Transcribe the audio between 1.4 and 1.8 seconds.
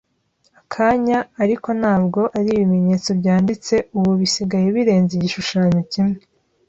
ariko